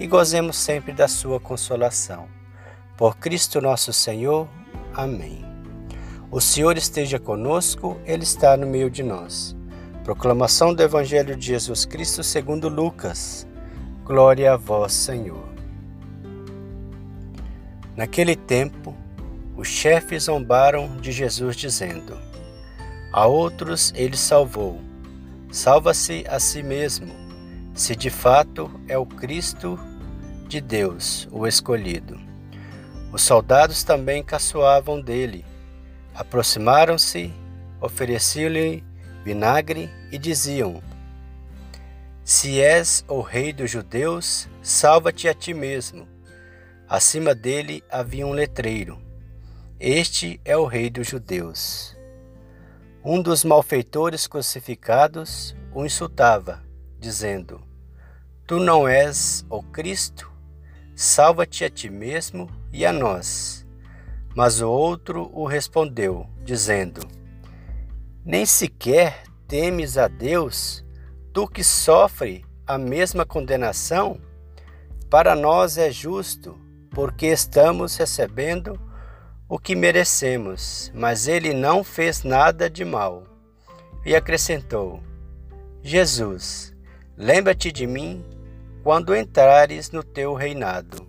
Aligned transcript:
e 0.00 0.06
gozemos 0.06 0.56
sempre 0.56 0.94
da 0.94 1.06
sua 1.06 1.38
consolação. 1.38 2.26
Por 2.96 3.18
Cristo 3.18 3.60
nosso 3.60 3.92
Senhor. 3.92 4.48
Amém. 4.94 5.44
O 6.30 6.40
Senhor 6.40 6.78
esteja 6.78 7.18
conosco, 7.18 8.00
Ele 8.06 8.22
está 8.22 8.56
no 8.56 8.66
meio 8.66 8.90
de 8.90 9.02
nós. 9.02 9.54
Proclamação 10.02 10.72
do 10.72 10.82
Evangelho 10.82 11.36
de 11.36 11.46
Jesus 11.46 11.84
Cristo 11.84 12.24
segundo 12.24 12.66
Lucas. 12.66 13.46
Glória 14.02 14.54
a 14.54 14.56
vós, 14.56 14.94
Senhor. 14.94 15.46
Naquele 17.94 18.34
tempo, 18.34 18.96
os 19.54 19.68
chefes 19.68 20.24
zombaram 20.24 20.96
de 20.96 21.12
Jesus, 21.12 21.54
dizendo: 21.56 22.16
A 23.12 23.26
outros 23.26 23.92
ele 23.94 24.16
salvou, 24.16 24.80
salva-se 25.52 26.24
a 26.26 26.40
si 26.40 26.62
mesmo, 26.62 27.12
se 27.74 27.94
de 27.94 28.08
fato 28.08 28.70
é 28.88 28.96
o 28.96 29.04
Cristo 29.04 29.78
de 30.50 30.60
Deus, 30.60 31.28
o 31.30 31.46
escolhido. 31.46 32.20
Os 33.12 33.22
soldados 33.22 33.84
também 33.84 34.20
caçoavam 34.20 35.00
dele. 35.00 35.44
Aproximaram-se, 36.12 37.32
ofereciam-lhe 37.80 38.82
vinagre 39.22 39.88
e 40.10 40.18
diziam: 40.18 40.82
Se 42.24 42.60
és 42.60 43.04
o 43.06 43.20
rei 43.20 43.52
dos 43.52 43.70
judeus, 43.70 44.48
salva-te 44.60 45.28
a 45.28 45.34
ti 45.34 45.54
mesmo. 45.54 46.08
Acima 46.88 47.32
dele 47.32 47.84
havia 47.88 48.26
um 48.26 48.32
letreiro: 48.32 49.00
Este 49.78 50.40
é 50.44 50.56
o 50.56 50.66
rei 50.66 50.90
dos 50.90 51.06
judeus. 51.06 51.96
Um 53.04 53.22
dos 53.22 53.44
malfeitores 53.44 54.26
crucificados 54.26 55.54
o 55.72 55.86
insultava, 55.86 56.60
dizendo: 56.98 57.62
Tu 58.48 58.58
não 58.58 58.88
és 58.88 59.46
o 59.48 59.62
Cristo? 59.62 60.29
Salva-te 61.02 61.64
a 61.64 61.70
ti 61.70 61.88
mesmo 61.88 62.46
e 62.70 62.84
a 62.84 62.92
nós. 62.92 63.66
Mas 64.36 64.60
o 64.60 64.68
outro 64.68 65.30
o 65.32 65.46
respondeu, 65.46 66.28
dizendo: 66.44 67.00
Nem 68.22 68.44
sequer 68.44 69.22
temes 69.48 69.96
a 69.96 70.08
Deus, 70.08 70.84
tu 71.32 71.48
que 71.48 71.64
sofre 71.64 72.44
a 72.66 72.76
mesma 72.76 73.24
condenação? 73.24 74.20
Para 75.08 75.34
nós 75.34 75.78
é 75.78 75.90
justo, 75.90 76.58
porque 76.90 77.28
estamos 77.28 77.96
recebendo 77.96 78.78
o 79.48 79.58
que 79.58 79.74
merecemos, 79.74 80.92
mas 80.94 81.26
ele 81.26 81.54
não 81.54 81.82
fez 81.82 82.24
nada 82.24 82.68
de 82.68 82.84
mal. 82.84 83.24
E 84.04 84.14
acrescentou: 84.14 85.02
Jesus, 85.82 86.76
lembra-te 87.16 87.72
de 87.72 87.86
mim 87.86 88.22
quando 88.82 89.14
entrares 89.14 89.90
no 89.90 90.02
teu 90.02 90.34
reinado. 90.34 91.06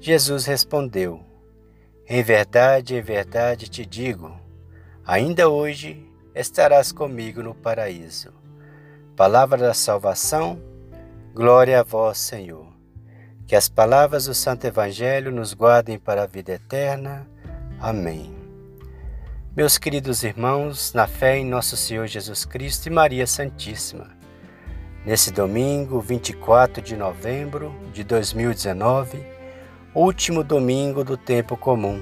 Jesus 0.00 0.44
respondeu: 0.44 1.20
Em 2.08 2.22
verdade, 2.22 2.94
em 2.94 3.00
verdade 3.00 3.68
te 3.68 3.86
digo, 3.86 4.38
ainda 5.06 5.48
hoje 5.48 6.06
estarás 6.34 6.92
comigo 6.92 7.42
no 7.42 7.54
paraíso. 7.54 8.32
Palavra 9.16 9.58
da 9.58 9.74
salvação, 9.74 10.60
glória 11.32 11.80
a 11.80 11.82
vós, 11.82 12.18
Senhor. 12.18 12.66
Que 13.46 13.54
as 13.54 13.68
palavras 13.68 14.24
do 14.24 14.34
Santo 14.34 14.66
Evangelho 14.66 15.30
nos 15.30 15.54
guardem 15.54 15.98
para 15.98 16.24
a 16.24 16.26
vida 16.26 16.52
eterna. 16.52 17.26
Amém. 17.78 18.34
Meus 19.56 19.78
queridos 19.78 20.24
irmãos, 20.24 20.92
na 20.92 21.06
fé 21.06 21.38
em 21.38 21.46
nosso 21.46 21.76
Senhor 21.76 22.08
Jesus 22.08 22.44
Cristo 22.44 22.88
e 22.88 22.90
Maria 22.90 23.24
Santíssima, 23.24 24.10
Nesse 25.04 25.30
domingo, 25.30 26.00
24 26.00 26.82
de 26.82 26.96
novembro 26.96 27.74
de 27.92 28.02
2019, 28.02 29.22
último 29.94 30.42
domingo 30.42 31.04
do 31.04 31.14
tempo 31.14 31.58
comum, 31.58 32.00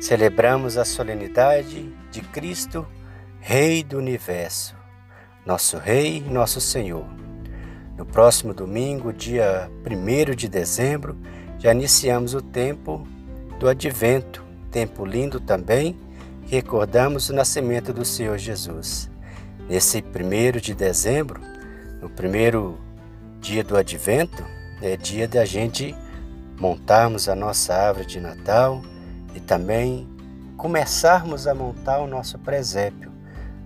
celebramos 0.00 0.78
a 0.78 0.84
solenidade 0.84 1.92
de 2.12 2.20
Cristo, 2.20 2.86
Rei 3.40 3.82
do 3.82 3.98
Universo, 3.98 4.76
nosso 5.44 5.78
Rei 5.78 6.18
e 6.18 6.30
nosso 6.30 6.60
Senhor. 6.60 7.04
No 7.96 8.06
próximo 8.06 8.54
domingo, 8.54 9.12
dia 9.12 9.68
1 9.84 10.36
de 10.36 10.48
dezembro, 10.48 11.18
já 11.58 11.72
iniciamos 11.72 12.34
o 12.34 12.40
tempo 12.40 13.04
do 13.58 13.68
Advento, 13.68 14.44
tempo 14.70 15.04
lindo 15.04 15.40
também, 15.40 15.98
que 16.46 16.54
recordamos 16.54 17.28
o 17.30 17.34
nascimento 17.34 17.92
do 17.92 18.04
Senhor 18.04 18.38
Jesus. 18.38 19.10
Nesse 19.68 19.98
1 19.98 20.60
de 20.60 20.72
dezembro, 20.72 21.51
no 22.02 22.10
primeiro 22.10 22.80
dia 23.40 23.62
do 23.62 23.76
advento, 23.76 24.44
é 24.82 24.96
dia 24.96 25.28
da 25.28 25.44
gente 25.44 25.94
montarmos 26.58 27.28
a 27.28 27.36
nossa 27.36 27.72
árvore 27.72 28.06
de 28.06 28.20
Natal 28.20 28.82
e 29.36 29.40
também 29.40 30.08
começarmos 30.56 31.46
a 31.46 31.54
montar 31.54 32.00
o 32.00 32.08
nosso 32.08 32.38
presépio, 32.40 33.12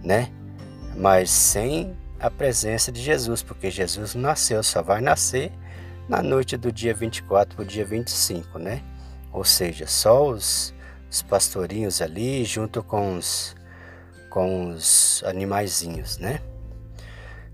né? 0.04 0.30
Mas 0.94 1.30
sem 1.30 1.96
a 2.20 2.30
presença 2.30 2.92
de 2.92 3.02
Jesus, 3.02 3.42
porque 3.42 3.70
Jesus 3.70 4.14
nasceu, 4.14 4.62
só 4.62 4.82
vai 4.82 5.00
nascer 5.00 5.50
na 6.06 6.22
noite 6.22 6.58
do 6.58 6.70
dia 6.70 6.94
24 6.94 7.56
para 7.56 7.62
o 7.62 7.66
dia 7.66 7.86
25, 7.86 8.58
né? 8.58 8.82
Ou 9.32 9.44
seja, 9.44 9.86
só 9.86 10.28
os, 10.28 10.74
os 11.10 11.22
pastorinhos 11.22 12.02
ali 12.02 12.44
junto 12.44 12.82
com 12.82 13.16
os, 13.16 13.56
com 14.28 14.70
os 14.70 15.22
animaizinhos, 15.26 16.18
né? 16.18 16.40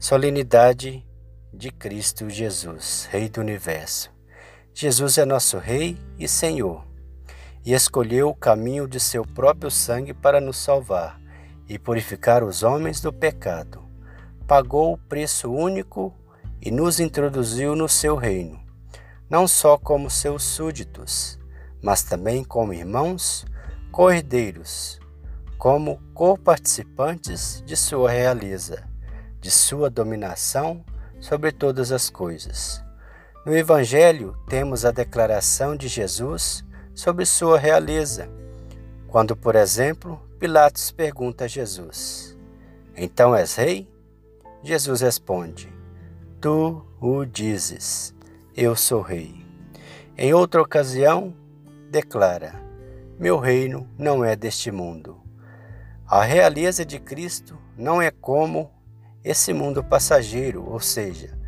Solenidade 0.02 1.06
de 1.54 1.70
Cristo 1.70 2.28
Jesus, 2.28 3.08
Rei 3.08 3.28
do 3.28 3.40
Universo. 3.40 4.10
Jesus 4.74 5.16
é 5.16 5.24
nosso 5.24 5.58
Rei 5.58 5.96
e 6.18 6.26
Senhor, 6.26 6.84
e 7.64 7.72
escolheu 7.72 8.30
o 8.30 8.34
caminho 8.34 8.88
de 8.88 8.98
seu 8.98 9.24
próprio 9.24 9.70
sangue 9.70 10.12
para 10.12 10.41
nos 10.41 10.56
salvar 10.56 11.20
e 11.68 11.78
purificar 11.78 12.42
os 12.42 12.64
homens 12.64 13.00
do 13.00 13.12
pecado. 13.12 13.80
Pagou 14.44 14.92
o 14.92 14.98
preço 14.98 15.48
único 15.48 16.12
e 16.60 16.72
nos 16.72 16.98
introduziu 16.98 17.76
no 17.76 17.88
seu 17.88 18.16
reino, 18.16 18.60
não 19.30 19.46
só 19.46 19.78
como 19.78 20.10
seus 20.10 20.42
súditos, 20.42 21.38
mas 21.80 22.02
também 22.02 22.42
como 22.42 22.74
irmãos, 22.74 23.46
cordeiros, 23.92 24.98
como 25.56 26.02
co-participantes 26.12 27.62
de 27.64 27.76
sua 27.76 28.10
realeza 28.10 28.91
de 29.42 29.50
sua 29.50 29.91
dominação 29.91 30.84
sobre 31.20 31.50
todas 31.50 31.91
as 31.91 32.08
coisas. 32.08 32.82
No 33.44 33.54
Evangelho, 33.54 34.36
temos 34.48 34.84
a 34.84 34.92
declaração 34.92 35.76
de 35.76 35.88
Jesus 35.88 36.64
sobre 36.94 37.26
sua 37.26 37.58
realeza, 37.58 38.30
quando, 39.08 39.36
por 39.36 39.56
exemplo, 39.56 40.22
Pilatos 40.38 40.92
pergunta 40.92 41.44
a 41.44 41.48
Jesus: 41.48 42.39
Então 42.97 43.34
és 43.34 43.56
rei? 43.56 43.91
Jesus 44.62 45.00
responde: 45.00 45.68
Tu 46.41 46.86
o 47.00 47.24
dizes, 47.24 48.15
eu 48.56 48.77
sou 48.77 49.03
rei. 49.03 49.44
Em 50.16 50.33
outra 50.33 50.62
ocasião, 50.62 51.34
declara: 51.91 52.54
Meu 53.18 53.41
reino 53.41 53.89
não 53.98 54.24
é 54.24 54.36
deste 54.36 54.71
mundo. 54.71 55.21
A 56.06 56.22
realeza 56.22 56.84
de 56.84 57.00
Cristo 57.00 57.59
não 57.77 58.00
é 58.00 58.10
como 58.10 58.71
esse 59.24 59.53
mundo 59.53 59.84
passageiro, 59.84 60.69
ou 60.69 60.80
seja, 60.80 61.39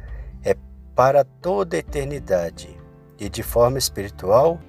é 0.45 0.57
para 0.95 1.25
toda 1.25 1.77
a 1.77 1.81
eternidade 1.81 2.69
e 3.19 3.29
de 3.29 3.43
forma 3.43 3.79
espiritual, 3.79 4.61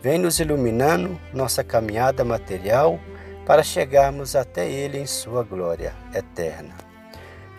vem 0.00 0.18
nos 0.18 0.38
iluminando 0.38 1.18
nossa 1.32 1.64
caminhada 1.64 2.24
material 2.24 3.00
para 3.44 3.62
chegarmos 3.62 4.36
até 4.36 4.70
Ele 4.70 4.98
em 4.98 5.06
Sua 5.06 5.42
glória 5.42 5.92
eterna. 6.14 6.74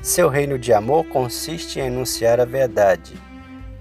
Seu 0.01 0.29
reino 0.29 0.57
de 0.57 0.73
amor 0.73 1.05
consiste 1.07 1.79
em 1.79 1.87
anunciar 1.87 2.39
a 2.39 2.45
verdade, 2.45 3.13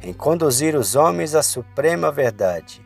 em 0.02 0.12
conduzir 0.12 0.74
os 0.74 0.96
homens 0.96 1.34
à 1.34 1.42
suprema 1.42 2.10
verdade, 2.10 2.84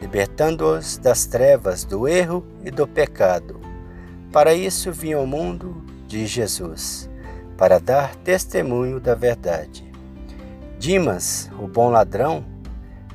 libertando-os 0.00 0.96
das 0.98 1.26
trevas, 1.26 1.84
do 1.84 2.08
erro 2.08 2.46
e 2.62 2.70
do 2.70 2.86
pecado. 2.86 3.60
Para 4.32 4.54
isso 4.54 4.90
vinha 4.90 5.16
ao 5.16 5.26
mundo, 5.26 5.84
diz 6.06 6.28
Jesus 6.30 7.08
para 7.56 7.78
dar 7.78 8.14
testemunho 8.16 9.00
da 9.00 9.14
verdade. 9.14 9.84
Dimas, 10.78 11.50
o 11.58 11.66
bom 11.66 11.90
ladrão, 11.90 12.44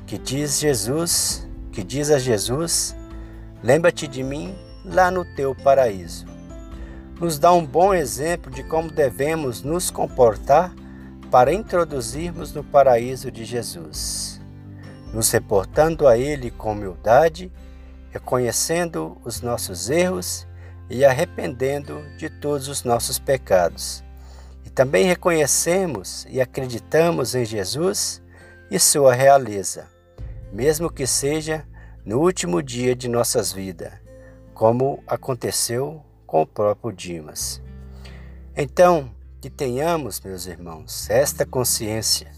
que 0.07 0.17
diz 0.17 0.59
Jesus, 0.59 1.47
que 1.71 1.83
diz 1.83 2.09
a 2.09 2.17
Jesus: 2.17 2.95
Lembra-te 3.61 4.07
de 4.07 4.23
mim 4.23 4.55
lá 4.83 5.11
no 5.11 5.23
teu 5.23 5.53
paraíso. 5.53 6.25
Nos 7.19 7.37
dá 7.37 7.51
um 7.53 7.65
bom 7.65 7.93
exemplo 7.93 8.51
de 8.51 8.63
como 8.63 8.89
devemos 8.89 9.61
nos 9.61 9.91
comportar 9.91 10.73
para 11.29 11.53
introduzirmos 11.53 12.53
no 12.53 12.63
paraíso 12.63 13.29
de 13.29 13.45
Jesus, 13.45 14.41
nos 15.13 15.29
reportando 15.29 16.07
a 16.07 16.17
Ele 16.17 16.49
com 16.49 16.71
humildade, 16.71 17.51
reconhecendo 18.09 19.17
os 19.23 19.41
nossos 19.41 19.89
erros 19.89 20.47
e 20.89 21.05
arrependendo 21.05 22.01
de 22.17 22.29
todos 22.29 22.67
os 22.67 22.83
nossos 22.83 23.19
pecados. 23.19 24.03
Também 24.79 25.03
reconhecemos 25.03 26.25
e 26.29 26.39
acreditamos 26.39 27.35
em 27.35 27.43
Jesus 27.43 28.21
e 28.71 28.79
sua 28.79 29.13
realeza, 29.13 29.89
mesmo 30.53 30.89
que 30.89 31.05
seja 31.05 31.67
no 32.05 32.21
último 32.21 32.63
dia 32.63 32.95
de 32.95 33.09
nossas 33.09 33.51
vidas, 33.51 33.91
como 34.53 35.03
aconteceu 35.05 36.01
com 36.25 36.43
o 36.43 36.47
próprio 36.47 36.93
Dimas. 36.93 37.61
Então, 38.55 39.13
que 39.41 39.49
tenhamos, 39.49 40.21
meus 40.21 40.45
irmãos, 40.45 41.09
esta 41.09 41.45
consciência 41.45 42.31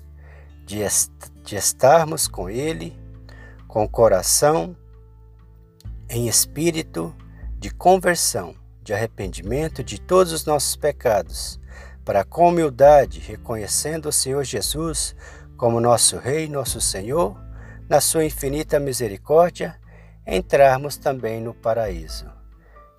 de, 0.66 0.82
est 0.82 1.12
de 1.44 1.56
estarmos 1.56 2.28
com 2.28 2.50
Ele, 2.50 3.00
com 3.68 3.84
o 3.84 3.90
coração, 3.90 4.76
em 6.10 6.28
espírito 6.28 7.16
de 7.60 7.70
conversão, 7.70 8.56
de 8.82 8.96
arrependimento 8.96 9.84
de 9.84 10.02
todos 10.02 10.34
os 10.34 10.44
nossos 10.44 10.76
pecados, 10.76 11.62
para 12.12 12.26
com 12.26 12.50
humildade, 12.50 13.22
reconhecendo 13.22 14.10
o 14.10 14.12
Senhor 14.12 14.44
Jesus 14.44 15.16
como 15.56 15.80
nosso 15.80 16.18
Rei, 16.18 16.46
nosso 16.50 16.82
Senhor, 16.82 17.40
na 17.88 18.02
sua 18.02 18.26
infinita 18.26 18.82
misericórdia, 18.82 19.80
entrarmos 20.28 20.98
também 20.98 21.40
no 21.40 21.54
paraíso. 21.54 22.30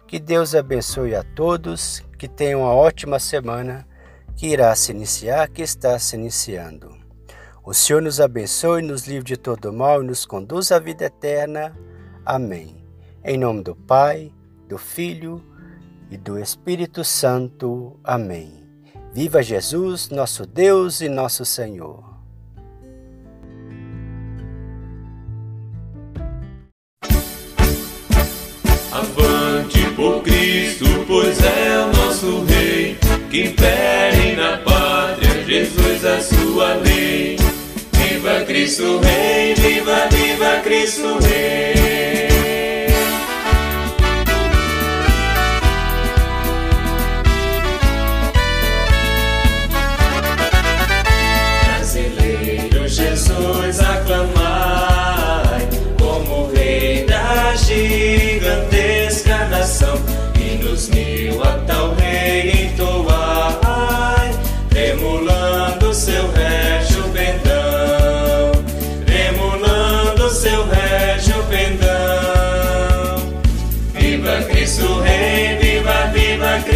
Que 0.09 0.19
Deus 0.19 0.55
abençoe 0.55 1.15
a 1.15 1.23
todos, 1.23 2.03
que 2.19 2.27
tenham 2.27 2.63
uma 2.63 2.73
ótima 2.73 3.19
semana 3.19 3.87
que 4.35 4.47
irá 4.47 4.75
se 4.75 4.93
iniciar, 4.93 5.47
que 5.51 5.61
está 5.61 5.99
se 5.99 6.17
iniciando. 6.17 6.97
O 7.63 7.75
Senhor 7.75 8.01
nos 8.01 8.19
abençoe, 8.19 8.81
nos 8.81 9.07
livre 9.07 9.25
de 9.25 9.37
todo 9.37 9.75
mal 9.75 10.03
e 10.03 10.07
nos 10.07 10.25
conduz 10.25 10.73
à 10.73 10.79
vida 10.79 11.05
eterna. 11.05 11.77
Amém. 12.25 12.83
Em 13.23 13.37
nome 13.37 13.63
do 13.63 13.77
Pai, 13.77 14.33
do 14.67 14.79
Filho 14.79 15.45
e 16.11 16.17
do 16.17 16.39
Espírito 16.39 17.05
Santo. 17.05 18.01
Amém. 18.03 18.62
Viva 19.15 19.43
Jesus, 19.43 20.09
nosso 20.09 20.47
Deus 20.47 21.03
e 21.03 21.09
nosso 21.09 21.45
Senhor. 21.45 22.03
Avante 28.91 29.85
por 29.95 30.23
Cristo, 30.23 30.87
pois 31.07 31.39
é 31.45 31.79
o 31.79 31.95
nosso 31.95 32.43
Rei, 32.45 32.97
que 33.31 33.49
impere 33.49 34.35
na 34.35 34.57
pátria, 34.59 35.45
Jesus 35.45 36.05
a 36.07 36.19
sua 36.23 36.75
lei. 36.77 37.37
Viva 37.93 38.47
Cristo 38.47 38.99
Rei, 39.01 39.55
viva, 39.55 40.09
viva 40.11 40.61
Cristo 40.63 41.19
Rei. 41.19 41.72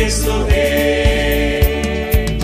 Cristo 0.07 0.31
Rei. 0.45 2.39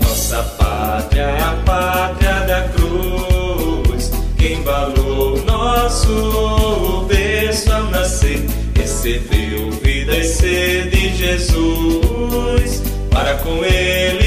Nossa 0.00 0.40
pátria 0.56 1.22
é 1.22 1.42
a 1.42 1.52
pátria 1.66 2.40
da 2.46 2.68
cruz, 2.68 4.12
que 4.38 4.52
embalou 4.52 5.44
nosso 5.44 7.04
berço 7.08 7.72
ao 7.72 7.90
nascer, 7.90 8.46
recebeu 8.76 9.72
vida 9.82 10.16
e 10.16 10.22
sede 10.22 11.12
Jesus, 11.16 12.84
para 13.10 13.34
com 13.38 13.64
ele 13.64 14.25